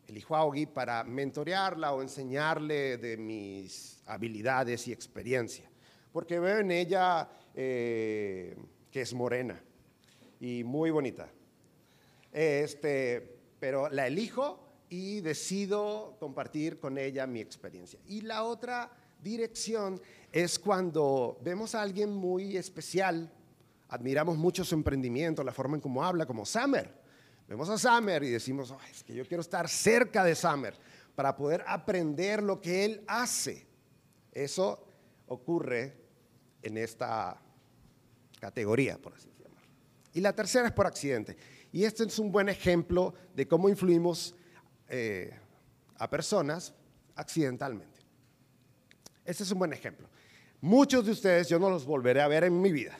Elijo 0.05 0.35
a 0.35 0.43
Ogi 0.43 0.67
para 0.67 1.03
mentorearla 1.03 1.91
o 1.91 2.03
enseñarle 2.03 2.97
de 2.97 3.17
mis 3.17 4.03
habilidades 4.05 4.87
y 4.87 4.91
experiencia. 4.91 5.68
Porque 6.11 6.39
veo 6.39 6.59
en 6.59 6.71
ella 6.71 7.29
eh, 7.53 8.55
que 8.91 9.01
es 9.01 9.13
morena 9.13 9.61
y 10.39 10.63
muy 10.63 10.91
bonita. 10.91 11.29
Este, 12.31 13.37
pero 13.59 13.89
la 13.89 14.07
elijo 14.07 14.69
y 14.89 15.21
decido 15.21 16.17
compartir 16.19 16.79
con 16.79 16.97
ella 16.97 17.27
mi 17.27 17.39
experiencia. 17.39 17.99
Y 18.07 18.21
la 18.21 18.43
otra 18.43 18.91
dirección 19.21 20.01
es 20.31 20.57
cuando 20.57 21.37
vemos 21.43 21.75
a 21.75 21.81
alguien 21.81 22.11
muy 22.11 22.57
especial, 22.57 23.31
admiramos 23.89 24.37
mucho 24.37 24.63
su 24.63 24.75
emprendimiento, 24.75 25.43
la 25.43 25.51
forma 25.51 25.75
en 25.75 25.81
cómo 25.81 26.03
habla, 26.03 26.25
como 26.25 26.45
Summer. 26.45 26.99
Vemos 27.47 27.69
a 27.69 27.77
Summer 27.77 28.23
y 28.23 28.29
decimos, 28.29 28.73
es 28.91 29.03
que 29.03 29.13
yo 29.13 29.25
quiero 29.25 29.41
estar 29.41 29.67
cerca 29.67 30.23
de 30.23 30.35
Summer 30.35 30.75
para 31.15 31.35
poder 31.35 31.63
aprender 31.67 32.41
lo 32.41 32.61
que 32.61 32.85
él 32.85 33.03
hace. 33.07 33.67
Eso 34.31 34.88
ocurre 35.29 35.95
en 36.61 36.77
esta 36.77 37.41
categoría, 38.39 38.97
por 38.97 39.13
así 39.13 39.29
decirlo. 39.29 39.57
Y 40.13 40.21
la 40.21 40.33
tercera 40.33 40.67
es 40.67 40.73
por 40.73 40.85
accidente. 40.85 41.37
Y 41.71 41.83
este 41.83 42.03
es 42.03 42.19
un 42.19 42.31
buen 42.31 42.49
ejemplo 42.49 43.13
de 43.35 43.47
cómo 43.47 43.69
influimos 43.69 44.35
eh, 44.87 45.31
a 45.97 46.09
personas 46.09 46.73
accidentalmente. 47.15 47.99
Este 49.23 49.43
es 49.43 49.51
un 49.51 49.59
buen 49.59 49.73
ejemplo. 49.73 50.09
Muchos 50.61 51.05
de 51.05 51.11
ustedes 51.11 51.47
yo 51.47 51.59
no 51.59 51.69
los 51.69 51.85
volveré 51.85 52.21
a 52.21 52.27
ver 52.27 52.43
en 52.43 52.59
mi 52.59 52.71
vida, 52.71 52.97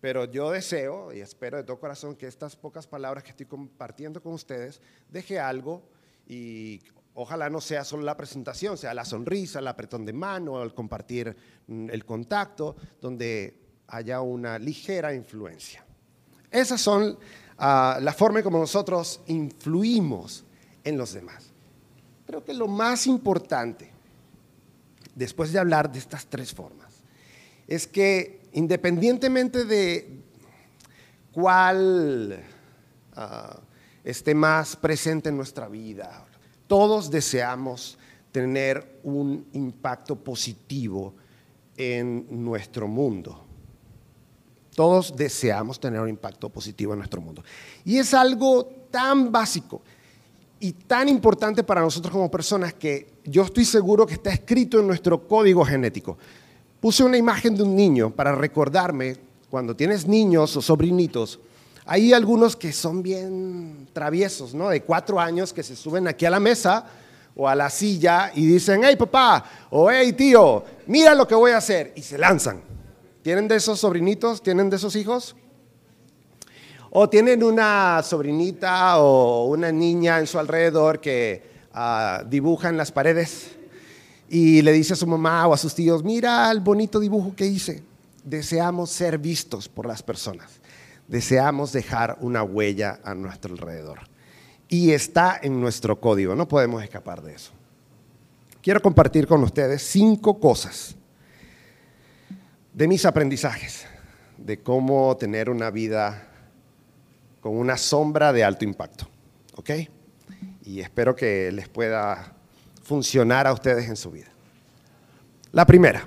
pero 0.00 0.26
yo 0.26 0.50
deseo 0.50 1.12
y 1.12 1.20
espero 1.20 1.56
de 1.56 1.64
todo 1.64 1.80
corazón 1.80 2.14
que 2.14 2.26
estas 2.26 2.54
pocas 2.54 2.86
palabras 2.86 3.24
que 3.24 3.30
estoy 3.30 3.46
compartiendo 3.46 4.22
con 4.22 4.34
ustedes 4.34 4.80
deje 5.08 5.40
algo 5.40 5.82
y 6.26 6.80
ojalá 7.20 7.50
no 7.50 7.60
sea 7.60 7.84
solo 7.84 8.04
la 8.04 8.16
presentación, 8.16 8.78
sea 8.78 8.94
la 8.94 9.04
sonrisa, 9.04 9.58
el 9.58 9.66
apretón 9.66 10.06
de 10.06 10.12
mano, 10.12 10.62
el 10.62 10.72
compartir 10.72 11.36
mm, 11.66 11.90
el 11.90 12.04
contacto, 12.04 12.76
donde 13.00 13.58
haya 13.88 14.20
una 14.20 14.58
ligera 14.58 15.12
influencia. 15.12 15.84
Esas 16.50 16.80
son 16.80 17.10
uh, 17.10 18.00
la 18.00 18.14
forma 18.16 18.42
como 18.42 18.58
nosotros 18.58 19.20
influimos 19.26 20.44
en 20.84 20.96
los 20.96 21.12
demás. 21.12 21.50
Creo 22.24 22.44
que 22.44 22.54
lo 22.54 22.68
más 22.68 23.06
importante, 23.08 23.90
después 25.14 25.52
de 25.52 25.58
hablar 25.58 25.90
de 25.90 25.98
estas 25.98 26.26
tres 26.26 26.54
formas, 26.54 27.02
es 27.66 27.88
que 27.88 28.42
independientemente 28.52 29.64
de 29.64 30.22
cuál 31.32 32.44
uh, 33.16 33.60
esté 34.04 34.34
más 34.36 34.76
presente 34.76 35.30
en 35.30 35.36
nuestra 35.36 35.68
vida, 35.68 36.27
todos 36.68 37.10
deseamos 37.10 37.98
tener 38.30 39.00
un 39.02 39.44
impacto 39.54 40.14
positivo 40.14 41.14
en 41.76 42.26
nuestro 42.30 42.86
mundo. 42.86 43.44
Todos 44.76 45.16
deseamos 45.16 45.80
tener 45.80 46.00
un 46.00 46.08
impacto 46.08 46.48
positivo 46.48 46.92
en 46.92 47.00
nuestro 47.00 47.20
mundo. 47.20 47.42
Y 47.84 47.98
es 47.98 48.14
algo 48.14 48.64
tan 48.92 49.32
básico 49.32 49.82
y 50.60 50.72
tan 50.72 51.08
importante 51.08 51.64
para 51.64 51.80
nosotros 51.80 52.12
como 52.12 52.30
personas 52.30 52.74
que 52.74 53.14
yo 53.24 53.42
estoy 53.42 53.64
seguro 53.64 54.06
que 54.06 54.14
está 54.14 54.30
escrito 54.30 54.78
en 54.78 54.86
nuestro 54.86 55.26
código 55.26 55.64
genético. 55.64 56.18
Puse 56.80 57.02
una 57.02 57.16
imagen 57.16 57.56
de 57.56 57.62
un 57.62 57.74
niño 57.74 58.10
para 58.10 58.34
recordarme, 58.34 59.16
cuando 59.50 59.74
tienes 59.74 60.06
niños 60.06 60.54
o 60.56 60.62
sobrinitos, 60.62 61.40
hay 61.90 62.12
algunos 62.12 62.54
que 62.54 62.70
son 62.70 63.02
bien 63.02 63.88
traviesos, 63.94 64.52
¿no? 64.52 64.68
De 64.68 64.82
cuatro 64.82 65.18
años 65.18 65.54
que 65.54 65.62
se 65.62 65.74
suben 65.74 66.06
aquí 66.06 66.26
a 66.26 66.30
la 66.30 66.38
mesa 66.38 66.84
o 67.34 67.48
a 67.48 67.54
la 67.54 67.70
silla 67.70 68.30
y 68.34 68.44
dicen, 68.44 68.82
hey 68.84 68.94
papá, 68.94 69.42
o 69.70 69.90
hey 69.90 70.12
tío, 70.12 70.62
mira 70.86 71.14
lo 71.14 71.26
que 71.26 71.34
voy 71.34 71.52
a 71.52 71.56
hacer, 71.56 71.94
y 71.96 72.02
se 72.02 72.18
lanzan. 72.18 72.60
¿Tienen 73.22 73.48
de 73.48 73.56
esos 73.56 73.80
sobrinitos? 73.80 74.42
¿Tienen 74.42 74.68
de 74.68 74.76
esos 74.76 74.96
hijos? 74.96 75.34
¿O 76.90 77.08
tienen 77.08 77.42
una 77.42 78.02
sobrinita 78.02 79.00
o 79.00 79.46
una 79.46 79.72
niña 79.72 80.18
en 80.18 80.26
su 80.26 80.38
alrededor 80.38 81.00
que 81.00 81.42
uh, 81.74 82.22
dibuja 82.28 82.68
en 82.68 82.76
las 82.76 82.92
paredes 82.92 83.52
y 84.28 84.60
le 84.60 84.72
dice 84.72 84.92
a 84.92 84.96
su 84.96 85.06
mamá 85.06 85.46
o 85.46 85.54
a 85.54 85.56
sus 85.56 85.74
tíos, 85.74 86.04
mira 86.04 86.50
el 86.50 86.60
bonito 86.60 87.00
dibujo 87.00 87.34
que 87.34 87.46
hice? 87.46 87.82
Deseamos 88.24 88.90
ser 88.90 89.16
vistos 89.16 89.70
por 89.70 89.86
las 89.86 90.02
personas. 90.02 90.57
Deseamos 91.08 91.72
dejar 91.72 92.18
una 92.20 92.42
huella 92.42 93.00
a 93.02 93.14
nuestro 93.14 93.52
alrededor. 93.52 94.00
Y 94.68 94.92
está 94.92 95.40
en 95.42 95.60
nuestro 95.60 95.98
código, 95.98 96.34
no 96.34 96.46
podemos 96.46 96.82
escapar 96.82 97.22
de 97.22 97.34
eso. 97.34 97.52
Quiero 98.62 98.82
compartir 98.82 99.26
con 99.26 99.42
ustedes 99.42 99.82
cinco 99.82 100.38
cosas 100.38 100.94
de 102.74 102.86
mis 102.86 103.06
aprendizajes, 103.06 103.86
de 104.36 104.62
cómo 104.62 105.16
tener 105.16 105.48
una 105.48 105.70
vida 105.70 106.28
con 107.40 107.56
una 107.56 107.78
sombra 107.78 108.32
de 108.32 108.44
alto 108.44 108.64
impacto. 108.64 109.08
¿Ok? 109.56 109.70
Y 110.64 110.80
espero 110.80 111.16
que 111.16 111.50
les 111.50 111.68
pueda 111.68 112.34
funcionar 112.82 113.46
a 113.46 113.52
ustedes 113.52 113.88
en 113.88 113.96
su 113.96 114.10
vida. 114.10 114.28
La 115.52 115.64
primera, 115.64 116.06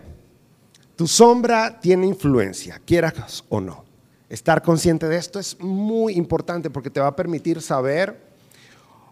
tu 0.96 1.08
sombra 1.08 1.80
tiene 1.80 2.06
influencia, 2.06 2.80
quieras 2.86 3.44
o 3.50 3.60
no. 3.60 3.91
Estar 4.32 4.62
consciente 4.62 5.10
de 5.10 5.18
esto 5.18 5.40
es 5.40 5.60
muy 5.60 6.14
importante 6.14 6.70
porque 6.70 6.90
te 6.90 7.02
va 7.02 7.08
a 7.08 7.16
permitir 7.18 7.62
saber 7.62 8.18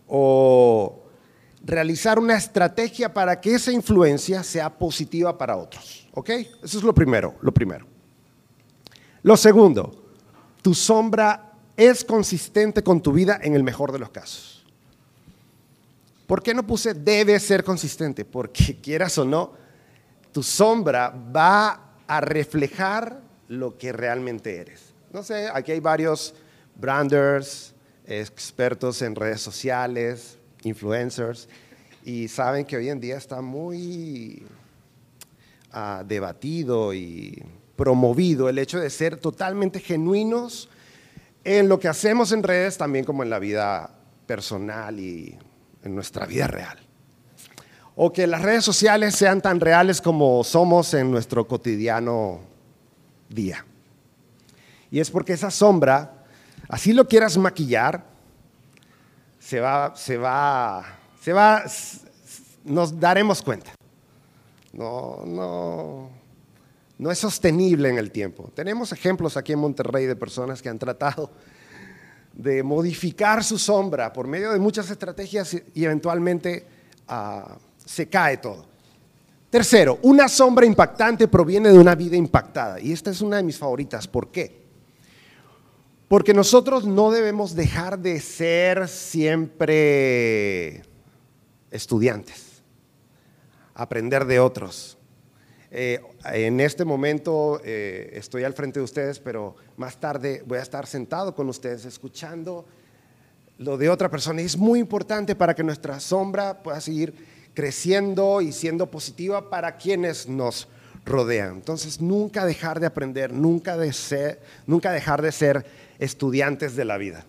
o 0.08 0.98
realizar 1.62 2.18
una 2.18 2.38
estrategia 2.38 3.14
para 3.14 3.42
que 3.42 3.54
esa 3.54 3.74
influencia 3.74 4.44
sea 4.44 4.70
positiva 4.70 5.38
para 5.38 5.58
otros. 5.58 6.08
¿Ok? 6.14 6.30
Eso 6.30 6.78
es 6.78 6.84
lo 6.86 6.96
primero, 6.96 7.36
lo 7.42 7.54
primero. 7.54 7.86
Lo 9.22 9.36
segundo, 9.36 9.92
tu 10.62 10.74
sombra 10.74 11.52
es 11.76 12.06
consistente 12.06 12.82
con 12.82 13.02
tu 13.02 13.12
vida 13.12 13.42
en 13.44 13.56
el 13.56 13.64
mejor 13.64 13.92
de 13.92 14.00
los 14.00 14.12
casos. 14.12 14.66
¿Por 16.28 16.42
qué 16.42 16.54
no 16.54 16.66
puse 16.66 16.94
debe 16.94 17.38
ser 17.42 17.66
consistente? 17.66 18.24
Porque 18.24 18.78
quieras 18.82 19.18
o 19.18 19.26
no, 19.26 19.52
tu 20.32 20.44
sombra 20.44 21.10
va 21.10 21.96
a 22.08 22.22
reflejar 22.22 23.20
lo 23.50 23.78
que 23.78 23.92
realmente 23.92 24.56
eres. 24.56 24.88
No 25.12 25.24
sé, 25.24 25.50
aquí 25.51 25.72
hay 25.72 25.80
varios 25.80 26.36
branders, 26.75 27.74
expertos 28.06 29.01
en 29.01 29.16
redes 29.16 29.42
sociales, 29.42 30.38
influencers, 30.63 31.50
y 32.06 32.28
saben 32.28 32.66
que 32.66 32.78
hoy 32.78 32.89
en 32.89 33.00
día 33.00 33.18
está 33.18 33.42
muy 33.42 34.44
uh, 35.74 36.04
debatido 36.06 36.94
y 36.94 37.44
promovido 37.75 38.50
el 38.50 38.60
hecho 38.60 38.80
de 38.80 38.89
ser 38.89 39.18
totalmente 39.18 39.80
genuinos 39.80 40.70
en 41.44 41.70
lo 41.70 41.80
que 41.80 41.88
hacemos 41.88 42.32
en 42.32 42.44
redes, 42.44 42.78
también 42.78 43.06
como 43.06 43.24
en 43.24 43.30
la 43.30 43.39
vida 43.39 43.89
personal 44.28 45.00
y 45.00 45.38
en 45.84 45.96
nuestra 45.96 46.25
vida 46.25 46.46
real. 46.48 46.78
O 47.96 48.13
que 48.13 48.28
las 48.28 48.44
redes 48.44 48.63
sociales 48.63 49.16
sean 49.16 49.42
tan 49.42 49.60
reales 49.60 50.01
como 50.01 50.44
somos 50.44 50.94
en 50.94 51.10
nuestro 51.10 51.48
cotidiano 51.48 52.42
día. 53.28 53.66
Y 54.91 55.00
es 55.00 55.10
porque 55.12 55.34
esa 55.34 55.51
sombra, 55.51 56.24
así 56.67 56.93
lo 56.93 57.08
quieras 57.08 57.38
maquillar, 57.38 58.03
se 59.39 59.60
va, 59.60 59.96
se 59.96 60.17
va, 60.17 60.86
se 61.22 61.34
va, 61.34 61.63
nos 62.65 63.00
daremos 63.00 63.41
cuenta. 63.41 63.72
No, 64.74 65.24
no, 65.25 66.10
no 66.98 67.12
es 67.12 67.17
sostenible 67.17 67.89
en 67.89 67.98
el 67.98 68.12
tiempo. 68.12 68.51
Tenemos 68.53 68.91
ejemplos 68.91 69.38
aquí 69.38 69.53
en 69.53 69.60
Monterrey 69.60 70.05
de 70.05 70.15
personas 70.15 70.62
que 70.62 70.69
han 70.69 70.79
tratado 70.79 71.31
de 72.34 72.63
modificar 72.63 73.43
su 73.43 73.58
sombra 73.58 74.13
por 74.13 74.27
medio 74.27 74.51
de 74.51 74.60
muchas 74.60 74.89
estrategias 74.89 75.55
y 75.74 75.84
eventualmente 75.84 76.65
ah, 77.08 77.58
se 77.84 78.08
cae 78.08 78.38
todo. 78.38 78.65
Tercero, 79.50 79.98
una 80.03 80.27
sombra 80.27 80.65
impactante 80.65 81.27
proviene 81.27 81.69
de 81.69 81.79
una 81.79 81.96
vida 81.96 82.15
impactada. 82.15 82.79
Y 82.79 82.91
esta 82.91 83.10
es 83.10 83.22
una 83.22 83.38
de 83.38 83.43
mis 83.43 83.58
favoritas. 83.58 84.08
¿Por 84.08 84.29
qué? 84.29 84.59
Porque 86.10 86.34
nosotros 86.34 86.86
no 86.86 87.12
debemos 87.12 87.56
dejar 87.56 88.00
de 88.00 88.20
ser 88.20 88.89
siempre 88.89 90.82
estudiantes 91.72 92.63
aprender 93.75 94.25
de 94.25 94.39
otros. 94.39 94.98
Eh, 95.72 96.01
en 96.25 96.60
este 96.60 96.84
momento 96.84 97.62
eh, 97.63 98.10
estoy 98.13 98.44
al 98.44 98.54
frente 98.54 98.80
de 98.80 98.84
ustedes, 98.84 99.20
pero 99.20 99.56
más 99.78 100.00
tarde 100.00 100.44
voy 100.46 100.58
a 100.58 100.63
estar 100.63 100.88
sentado 100.88 101.36
con 101.36 101.48
ustedes 101.48 101.86
escuchando 101.86 102.66
lo 103.60 103.78
de 103.78 103.89
otra 103.89 104.10
persona. 104.10 104.42
Es 104.42 104.58
muy 104.58 104.80
importante 104.80 105.36
para 105.36 105.54
que 105.54 105.63
nuestra 105.63 106.00
sombra 106.00 106.63
pueda 106.63 106.82
seguir 106.82 107.13
creciendo 107.54 108.42
y 108.42 108.51
siendo 108.51 108.89
positiva 108.89 109.50
para 109.50 109.78
quienes 109.78 110.28
nos 110.28 110.68
rodean. 111.06 111.56
Entonces, 111.56 112.01
nunca 112.01 112.46
dejar 112.46 112.79
de 112.79 112.86
aprender, 112.86 113.34
nunca, 113.34 113.77
de 113.77 113.91
ser, 113.94 114.41
nunca 114.68 114.91
dejar 114.91 115.22
de 115.22 115.32
ser 115.32 115.65
estudiantes 116.00 116.75
de 116.75 116.86
la 116.86 116.98
vida. 116.98 117.25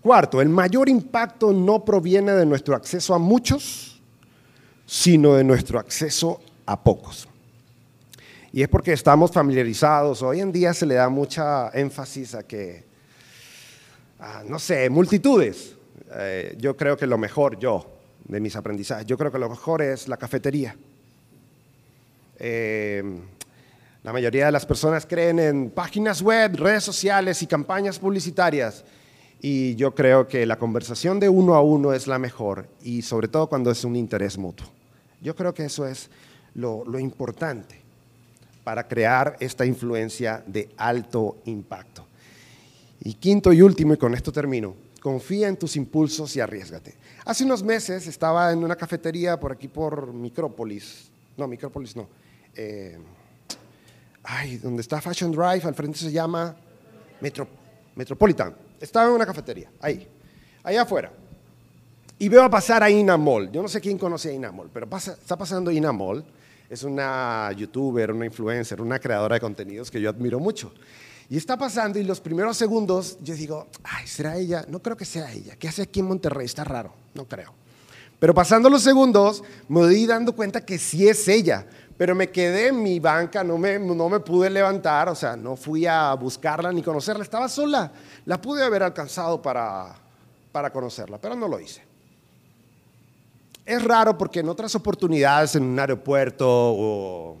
Cuarto, 0.00 0.40
el 0.40 0.48
mayor 0.48 0.88
impacto 0.88 1.52
no 1.52 1.84
proviene 1.84 2.32
de 2.32 2.46
nuestro 2.46 2.74
acceso 2.74 3.14
a 3.14 3.18
muchos, 3.18 4.00
sino 4.86 5.34
de 5.34 5.44
nuestro 5.44 5.78
acceso 5.78 6.40
a 6.66 6.82
pocos. 6.82 7.28
Y 8.52 8.62
es 8.62 8.68
porque 8.68 8.92
estamos 8.92 9.30
familiarizados. 9.30 10.22
Hoy 10.22 10.40
en 10.40 10.50
día 10.50 10.74
se 10.74 10.86
le 10.86 10.94
da 10.94 11.08
mucha 11.08 11.70
énfasis 11.70 12.34
a 12.34 12.42
que, 12.42 12.84
no 14.46 14.58
sé, 14.58 14.88
multitudes. 14.90 15.76
Eh, 16.12 16.56
yo 16.58 16.76
creo 16.76 16.96
que 16.96 17.06
lo 17.06 17.18
mejor, 17.18 17.58
yo, 17.58 17.86
de 18.24 18.40
mis 18.40 18.56
aprendizajes, 18.56 19.06
yo 19.06 19.16
creo 19.16 19.30
que 19.30 19.38
lo 19.38 19.48
mejor 19.48 19.82
es 19.82 20.08
la 20.08 20.16
cafetería. 20.16 20.76
Eh, 22.40 23.02
la 24.02 24.14
mayoría 24.14 24.46
de 24.46 24.52
las 24.52 24.64
personas 24.64 25.04
creen 25.04 25.38
en 25.38 25.70
páginas 25.70 26.22
web, 26.22 26.56
redes 26.56 26.82
sociales 26.82 27.42
y 27.42 27.46
campañas 27.46 27.98
publicitarias. 27.98 28.82
Y 29.42 29.74
yo 29.76 29.94
creo 29.94 30.26
que 30.26 30.46
la 30.46 30.58
conversación 30.58 31.20
de 31.20 31.28
uno 31.28 31.54
a 31.54 31.62
uno 31.62 31.92
es 31.92 32.06
la 32.06 32.18
mejor 32.18 32.66
y 32.82 33.02
sobre 33.02 33.28
todo 33.28 33.46
cuando 33.46 33.70
es 33.70 33.84
un 33.84 33.96
interés 33.96 34.38
mutuo. 34.38 34.66
Yo 35.20 35.36
creo 35.36 35.52
que 35.52 35.66
eso 35.66 35.86
es 35.86 36.10
lo, 36.54 36.98
importante 36.98 37.78
para 38.64 38.88
crear 38.88 39.36
esta 39.40 39.66
influencia 39.66 40.42
de 40.46 40.70
alto 40.78 41.38
impacto. 41.44 42.06
Y 43.02 43.14
quinto 43.14 43.52
y 43.52 43.62
último, 43.62 43.94
y 43.94 43.96
con 43.96 44.14
esto 44.14 44.32
termino, 44.32 44.74
confía 45.00 45.48
en 45.48 45.56
tus 45.56 45.76
impulsos 45.76 46.36
y 46.36 46.40
arriesgate. 46.40 46.94
Hace 47.24 47.44
unos 47.44 47.62
meses 47.62 48.06
estaba 48.06 48.52
en 48.52 48.62
una 48.62 48.76
cafetería 48.76 49.38
por 49.38 49.52
aquí 49.52 49.68
por 49.68 50.12
Micrópolis, 50.12 51.10
no, 51.36 51.48
Micrópolis 51.48 51.96
no, 51.96 52.08
eh, 52.54 52.98
ay, 54.24 54.56
donde 54.58 54.82
está 54.82 55.00
Fashion 55.00 55.32
Drive, 55.32 55.62
al 55.64 55.74
frente 55.74 55.98
se 55.98 56.12
llama 56.12 56.54
Metro, 57.20 57.46
Metropolitan. 57.96 58.54
Estaba 58.80 59.08
en 59.08 59.14
una 59.14 59.26
cafetería, 59.26 59.70
ahí, 59.80 60.06
allá 60.62 60.82
afuera. 60.82 61.12
Y 62.18 62.28
veo 62.28 62.42
a 62.42 62.50
pasar 62.50 62.82
a 62.82 62.90
Ina 62.90 63.16
Mall. 63.16 63.50
Yo 63.50 63.62
no 63.62 63.68
sé 63.68 63.80
quién 63.80 63.96
conoce 63.96 64.30
a 64.30 64.32
Ina 64.32 64.52
Mall, 64.52 64.70
pero 64.72 64.86
está 64.94 65.36
pasando 65.36 65.70
Ina 65.70 65.92
Mall. 65.92 66.24
Es 66.68 66.84
una 66.84 67.50
youtuber, 67.56 68.12
una 68.12 68.26
influencer, 68.26 68.80
una 68.80 68.98
creadora 68.98 69.34
de 69.34 69.40
contenidos 69.40 69.90
que 69.90 70.00
yo 70.00 70.10
admiro 70.10 70.38
mucho. 70.38 70.72
Y 71.30 71.36
está 71.36 71.56
pasando 71.56 71.98
y 71.98 72.04
los 72.04 72.20
primeros 72.20 72.56
segundos 72.56 73.16
yo 73.22 73.34
digo, 73.34 73.68
ay, 73.84 74.06
¿será 74.06 74.36
ella? 74.36 74.64
No 74.68 74.80
creo 74.80 74.96
que 74.96 75.04
sea 75.04 75.32
ella. 75.32 75.56
¿Qué 75.56 75.68
hace 75.68 75.82
aquí 75.82 76.00
en 76.00 76.06
Monterrey? 76.06 76.44
Está 76.44 76.64
raro. 76.64 76.92
No 77.14 77.24
creo. 77.24 77.54
Pero 78.18 78.34
pasando 78.34 78.68
los 78.68 78.82
segundos 78.82 79.42
me 79.68 79.88
di 79.88 80.06
dando 80.06 80.34
cuenta 80.34 80.64
que 80.64 80.76
sí 80.76 81.08
es 81.08 81.26
ella 81.26 81.66
pero 82.00 82.14
me 82.14 82.30
quedé 82.30 82.68
en 82.68 82.82
mi 82.82 82.98
banca, 82.98 83.44
no 83.44 83.58
me, 83.58 83.78
no 83.78 84.08
me 84.08 84.20
pude 84.20 84.48
levantar, 84.48 85.10
o 85.10 85.14
sea, 85.14 85.36
no 85.36 85.54
fui 85.54 85.84
a 85.84 86.14
buscarla 86.14 86.72
ni 86.72 86.82
conocerla, 86.82 87.22
estaba 87.22 87.46
sola. 87.46 87.92
La 88.24 88.40
pude 88.40 88.64
haber 88.64 88.82
alcanzado 88.82 89.42
para, 89.42 89.94
para 90.50 90.72
conocerla, 90.72 91.18
pero 91.20 91.34
no 91.34 91.46
lo 91.46 91.60
hice. 91.60 91.82
Es 93.66 93.84
raro 93.84 94.16
porque 94.16 94.40
en 94.40 94.48
otras 94.48 94.74
oportunidades, 94.76 95.56
en 95.56 95.64
un 95.64 95.78
aeropuerto 95.78 96.46
o, 96.48 97.36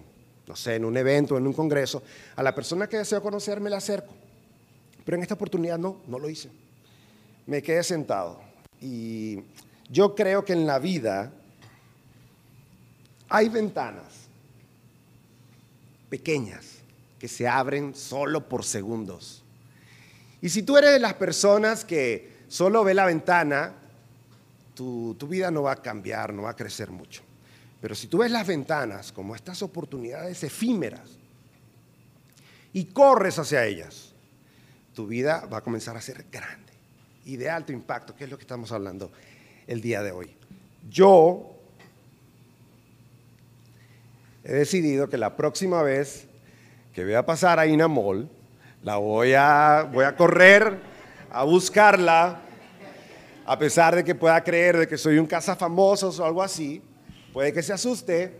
no 0.46 0.54
sé, 0.54 0.74
en 0.74 0.84
un 0.84 0.94
evento, 0.98 1.38
en 1.38 1.46
un 1.46 1.54
congreso, 1.54 2.02
a 2.36 2.42
la 2.42 2.54
persona 2.54 2.86
que 2.86 2.98
deseo 2.98 3.22
conocer 3.22 3.62
me 3.62 3.70
la 3.70 3.78
acerco. 3.78 4.12
Pero 5.06 5.16
en 5.16 5.22
esta 5.22 5.36
oportunidad 5.36 5.78
no, 5.78 6.02
no 6.06 6.18
lo 6.18 6.28
hice. 6.28 6.50
Me 7.46 7.62
quedé 7.62 7.82
sentado. 7.82 8.38
Y 8.78 9.42
yo 9.88 10.14
creo 10.14 10.44
que 10.44 10.52
en 10.52 10.66
la 10.66 10.78
vida 10.78 11.32
hay 13.30 13.48
ventanas 13.48 14.19
pequeñas 16.10 16.80
que 17.18 17.28
se 17.28 17.48
abren 17.48 17.94
solo 17.94 18.48
por 18.48 18.64
segundos. 18.64 19.42
Y 20.42 20.50
si 20.50 20.62
tú 20.62 20.76
eres 20.76 20.92
de 20.92 21.00
las 21.00 21.14
personas 21.14 21.84
que 21.84 22.40
solo 22.48 22.84
ve 22.84 22.92
la 22.92 23.06
ventana, 23.06 23.74
tu, 24.74 25.14
tu, 25.18 25.26
vida 25.26 25.50
no 25.50 25.62
va 25.62 25.72
a 25.72 25.82
cambiar, 25.82 26.34
no 26.34 26.42
va 26.42 26.50
a 26.50 26.56
crecer 26.56 26.90
mucho. 26.90 27.22
Pero 27.80 27.94
si 27.94 28.08
tú 28.08 28.18
ves 28.18 28.30
las 28.30 28.46
ventanas 28.46 29.12
como 29.12 29.34
estas 29.34 29.62
oportunidades 29.62 30.42
efímeras 30.42 31.10
y 32.72 32.86
corres 32.86 33.38
hacia 33.38 33.64
ellas, 33.64 34.12
tu 34.94 35.06
vida 35.06 35.46
va 35.46 35.58
a 35.58 35.62
comenzar 35.62 35.96
a 35.96 36.00
ser 36.00 36.26
grande 36.30 36.72
y 37.24 37.36
de 37.36 37.48
alto 37.48 37.72
impacto, 37.72 38.14
que 38.14 38.24
es 38.24 38.30
lo 38.30 38.36
que 38.36 38.42
estamos 38.42 38.72
hablando 38.72 39.12
el 39.66 39.80
día 39.80 40.02
de 40.02 40.12
hoy. 40.12 40.34
Yo 40.88 41.59
he 44.44 44.52
decidido 44.52 45.08
que 45.08 45.16
la 45.16 45.36
próxima 45.36 45.82
vez 45.82 46.26
que 46.94 47.04
vea 47.04 47.24
pasar 47.24 47.58
a 47.58 47.66
Inamol, 47.66 48.28
la 48.82 48.96
voy 48.96 49.34
a, 49.34 49.88
voy 49.92 50.04
a 50.04 50.16
correr 50.16 50.78
a 51.30 51.44
buscarla, 51.44 52.40
a 53.44 53.58
pesar 53.58 53.94
de 53.94 54.04
que 54.04 54.14
pueda 54.14 54.42
creer 54.42 54.78
de 54.78 54.88
que 54.88 54.96
soy 54.96 55.18
un 55.18 55.26
cazafamosos 55.26 56.18
o 56.18 56.24
algo 56.24 56.42
así, 56.42 56.82
puede 57.32 57.52
que 57.52 57.62
se 57.62 57.72
asuste. 57.72 58.32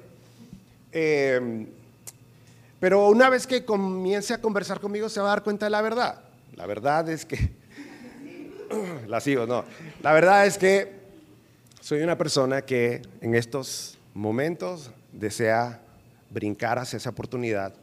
Em, 0.93 1.67
pero 2.81 3.09
una 3.09 3.29
vez 3.29 3.47
que 3.47 3.65
comience 3.65 4.35
a 4.35 4.41
conversar 4.41 4.81
conmigo 4.81 5.09
se 5.09 5.21
va 5.21 5.27
a 5.27 5.31
dar 5.31 5.43
cuenta 5.43 5.67
de 5.67 5.71
la 5.71 5.83
verdad. 5.83 6.23
La 6.57 6.67
verdad 6.67 7.09
es 7.09 7.25
que, 7.25 7.51
la 9.07 9.21
sigo, 9.21 9.47
no. 9.47 9.65
La 10.03 10.13
verdad 10.13 10.47
es 10.47 10.59
que 10.59 10.93
soy 11.81 12.03
una 12.03 12.17
persona 12.17 12.63
que 12.63 13.03
en 13.21 13.35
estos 13.35 13.99
momentos 14.15 14.91
desea 15.13 15.81
brincar 16.31 16.79
hacia 16.79 16.97
esa 16.97 17.11
oportunidad 17.11 17.75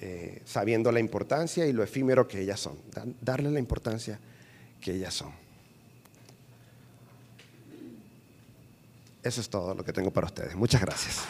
eh, 0.00 0.42
sabiendo 0.44 0.90
la 0.90 1.00
importancia 1.00 1.66
y 1.66 1.72
lo 1.72 1.82
efímero 1.82 2.26
que 2.26 2.40
ellas 2.40 2.60
son, 2.60 2.76
darle 3.20 3.50
la 3.50 3.58
importancia 3.58 4.18
que 4.80 4.92
ellas 4.92 5.14
son. 5.14 5.32
Eso 9.22 9.40
es 9.40 9.48
todo 9.48 9.74
lo 9.74 9.84
que 9.84 9.92
tengo 9.92 10.10
para 10.10 10.26
ustedes. 10.26 10.54
Muchas 10.54 10.82
gracias. 10.82 11.22